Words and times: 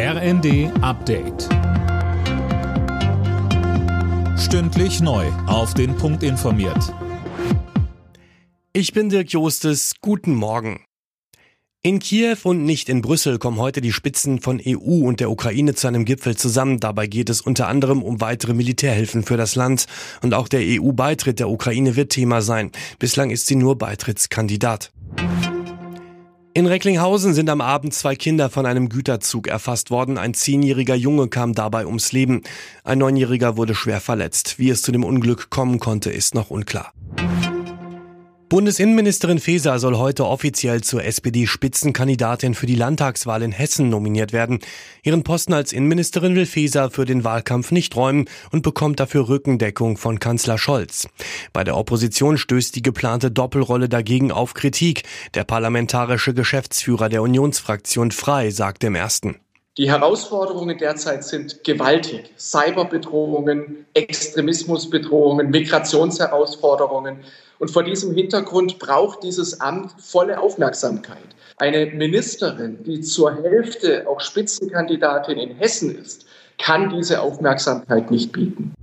RND 0.00 0.70
Update. 0.80 1.48
Stündlich 4.38 5.00
neu. 5.00 5.26
Auf 5.48 5.74
den 5.74 5.96
Punkt 5.96 6.22
informiert. 6.22 6.94
Ich 8.72 8.92
bin 8.92 9.08
Dirk 9.08 9.32
Jostes. 9.32 9.94
Guten 10.00 10.36
Morgen. 10.36 10.84
In 11.82 11.98
Kiew 11.98 12.36
und 12.44 12.64
nicht 12.64 12.88
in 12.88 13.02
Brüssel 13.02 13.40
kommen 13.40 13.58
heute 13.58 13.80
die 13.80 13.92
Spitzen 13.92 14.40
von 14.40 14.62
EU 14.64 15.04
und 15.04 15.18
der 15.18 15.32
Ukraine 15.32 15.74
zu 15.74 15.88
einem 15.88 16.04
Gipfel 16.04 16.36
zusammen. 16.36 16.78
Dabei 16.78 17.08
geht 17.08 17.28
es 17.28 17.40
unter 17.40 17.66
anderem 17.66 18.04
um 18.04 18.20
weitere 18.20 18.54
Militärhilfen 18.54 19.24
für 19.24 19.36
das 19.36 19.56
Land. 19.56 19.86
Und 20.22 20.32
auch 20.32 20.46
der 20.46 20.60
EU-Beitritt 20.62 21.40
der 21.40 21.48
Ukraine 21.48 21.96
wird 21.96 22.10
Thema 22.10 22.40
sein. 22.40 22.70
Bislang 23.00 23.30
ist 23.30 23.48
sie 23.48 23.56
nur 23.56 23.76
Beitrittskandidat. 23.78 24.92
In 26.58 26.66
Recklinghausen 26.66 27.34
sind 27.34 27.48
am 27.50 27.60
Abend 27.60 27.94
zwei 27.94 28.16
Kinder 28.16 28.50
von 28.50 28.66
einem 28.66 28.88
Güterzug 28.88 29.46
erfasst 29.46 29.92
worden. 29.92 30.18
Ein 30.18 30.34
zehnjähriger 30.34 30.96
Junge 30.96 31.28
kam 31.28 31.52
dabei 31.52 31.86
ums 31.86 32.10
Leben. 32.10 32.42
Ein 32.82 32.98
neunjähriger 32.98 33.56
wurde 33.56 33.76
schwer 33.76 34.00
verletzt. 34.00 34.58
Wie 34.58 34.68
es 34.68 34.82
zu 34.82 34.90
dem 34.90 35.04
Unglück 35.04 35.50
kommen 35.50 35.78
konnte, 35.78 36.10
ist 36.10 36.34
noch 36.34 36.50
unklar. 36.50 36.92
Bundesinnenministerin 38.48 39.40
Faeser 39.40 39.78
soll 39.78 39.98
heute 39.98 40.24
offiziell 40.24 40.80
zur 40.80 41.04
SPD-Spitzenkandidatin 41.04 42.54
für 42.54 42.64
die 42.64 42.76
Landtagswahl 42.76 43.42
in 43.42 43.52
Hessen 43.52 43.90
nominiert 43.90 44.32
werden. 44.32 44.60
Ihren 45.02 45.22
Posten 45.22 45.52
als 45.52 45.74
Innenministerin 45.74 46.34
will 46.34 46.46
Faeser 46.46 46.90
für 46.90 47.04
den 47.04 47.24
Wahlkampf 47.24 47.72
nicht 47.72 47.94
räumen 47.94 48.24
und 48.50 48.62
bekommt 48.62 49.00
dafür 49.00 49.28
Rückendeckung 49.28 49.98
von 49.98 50.18
Kanzler 50.18 50.56
Scholz. 50.56 51.08
Bei 51.52 51.62
der 51.62 51.76
Opposition 51.76 52.38
stößt 52.38 52.74
die 52.74 52.82
geplante 52.82 53.30
Doppelrolle 53.30 53.90
dagegen 53.90 54.32
auf 54.32 54.54
Kritik. 54.54 55.02
Der 55.34 55.44
parlamentarische 55.44 56.32
Geschäftsführer 56.32 57.10
der 57.10 57.20
Unionsfraktion 57.20 58.12
Frei 58.12 58.50
sagte 58.50 58.86
im 58.86 58.94
ersten. 58.94 59.36
Die 59.78 59.88
Herausforderungen 59.88 60.76
derzeit 60.76 61.22
sind 61.22 61.62
gewaltig. 61.62 62.32
Cyberbedrohungen, 62.36 63.86
Extremismusbedrohungen, 63.94 65.50
Migrationsherausforderungen. 65.50 67.20
Und 67.60 67.70
vor 67.70 67.84
diesem 67.84 68.12
Hintergrund 68.12 68.80
braucht 68.80 69.22
dieses 69.22 69.60
Amt 69.60 69.92
volle 70.00 70.40
Aufmerksamkeit. 70.40 71.22
Eine 71.58 71.86
Ministerin, 71.86 72.82
die 72.82 73.02
zur 73.02 73.40
Hälfte 73.40 74.08
auch 74.08 74.20
Spitzenkandidatin 74.20 75.38
in 75.38 75.56
Hessen 75.56 75.96
ist, 75.96 76.26
kann 76.58 76.90
diese 76.90 77.20
Aufmerksamkeit 77.20 78.10
nicht 78.10 78.32
bieten. 78.32 78.74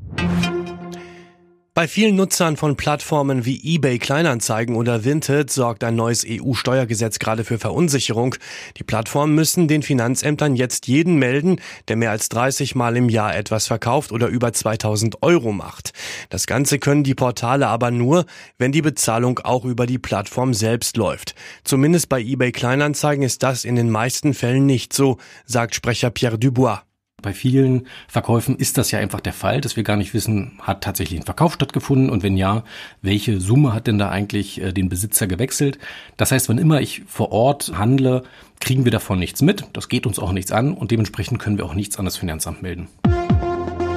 Bei 1.77 1.89
vielen 1.89 2.15
Nutzern 2.15 2.55
von 2.55 2.77
Plattformen 2.77 3.43
wie 3.43 3.75
eBay 3.75 3.99
Kleinanzeigen 3.99 4.77
oder 4.77 5.03
Vinted 5.03 5.51
sorgt 5.51 5.83
ein 5.83 5.97
neues 5.97 6.25
EU-Steuergesetz 6.25 7.19
gerade 7.19 7.43
für 7.43 7.59
Verunsicherung. 7.59 8.35
Die 8.77 8.85
Plattformen 8.85 9.35
müssen 9.35 9.67
den 9.67 9.83
Finanzämtern 9.83 10.55
jetzt 10.55 10.87
jeden 10.87 11.17
melden, 11.17 11.59
der 11.89 11.97
mehr 11.97 12.11
als 12.11 12.29
30 12.29 12.75
Mal 12.75 12.95
im 12.95 13.09
Jahr 13.09 13.35
etwas 13.35 13.67
verkauft 13.67 14.13
oder 14.13 14.27
über 14.27 14.53
2000 14.53 15.21
Euro 15.21 15.51
macht. 15.51 15.91
Das 16.29 16.47
Ganze 16.47 16.79
können 16.79 17.03
die 17.03 17.13
Portale 17.13 17.67
aber 17.67 17.91
nur, 17.91 18.25
wenn 18.57 18.71
die 18.71 18.81
Bezahlung 18.81 19.39
auch 19.39 19.65
über 19.65 19.85
die 19.85 19.99
Plattform 19.99 20.53
selbst 20.53 20.95
läuft. 20.95 21.35
Zumindest 21.65 22.07
bei 22.07 22.21
eBay 22.21 22.53
Kleinanzeigen 22.53 23.25
ist 23.25 23.43
das 23.43 23.65
in 23.65 23.75
den 23.75 23.89
meisten 23.89 24.33
Fällen 24.33 24.65
nicht 24.65 24.93
so, 24.93 25.17
sagt 25.45 25.75
Sprecher 25.75 26.09
Pierre 26.09 26.39
Dubois. 26.39 26.83
Bei 27.25 27.33
vielen 27.33 27.87
Verkäufen 28.07 28.55
ist 28.55 28.77
das 28.77 28.91
ja 28.91 28.99
einfach 28.99 29.19
der 29.19 29.33
Fall, 29.33 29.59
dass 29.59 29.75
wir 29.75 29.81
gar 29.81 29.95
nicht 29.95 30.13
wissen, 30.13 30.59
hat 30.61 30.83
tatsächlich 30.83 31.19
ein 31.19 31.25
Verkauf 31.25 31.55
stattgefunden 31.55 32.11
und 32.11 32.21
wenn 32.21 32.37
ja, 32.37 32.63
welche 33.01 33.41
Summe 33.41 33.73
hat 33.73 33.87
denn 33.87 33.97
da 33.97 34.09
eigentlich 34.09 34.61
äh, 34.61 34.71
den 34.71 34.89
Besitzer 34.89 35.25
gewechselt? 35.25 35.79
Das 36.17 36.31
heißt, 36.31 36.49
wann 36.49 36.59
immer 36.59 36.81
ich 36.81 37.01
vor 37.07 37.31
Ort 37.31 37.71
handle, 37.75 38.21
kriegen 38.59 38.85
wir 38.85 38.91
davon 38.91 39.17
nichts 39.17 39.41
mit. 39.41 39.63
Das 39.73 39.89
geht 39.89 40.05
uns 40.05 40.19
auch 40.19 40.33
nichts 40.33 40.51
an 40.51 40.75
und 40.75 40.91
dementsprechend 40.91 41.39
können 41.39 41.57
wir 41.57 41.65
auch 41.65 41.73
nichts 41.73 41.97
an 41.97 42.05
das 42.05 42.15
Finanzamt 42.15 42.61
melden. 42.61 42.89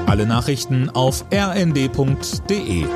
Alle 0.06 0.24
Nachrichten 0.24 0.88
auf 0.88 1.26
rnd.de 1.30 2.86